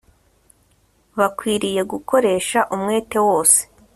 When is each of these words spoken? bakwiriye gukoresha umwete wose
bakwiriye 1.17 1.81
gukoresha 1.91 2.59
umwete 2.75 3.17
wose 3.27 3.59